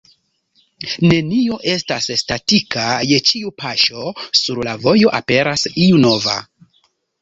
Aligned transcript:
Nenio 1.11 1.59
estas 1.73 2.09
statika, 2.23 2.87
je 3.13 3.21
ĉiu 3.31 3.55
paŝo 3.63 4.09
sur 4.43 4.67
la 4.73 4.77
vojo 4.89 5.17
aperas 5.23 5.73
iu 5.89 6.07
nova. 6.11 6.41